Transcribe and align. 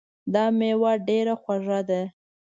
دا 0.33 0.45
میوه 0.57 0.91
ډېره 1.07 1.33
خوږه 1.41 1.79
ده 1.89 2.01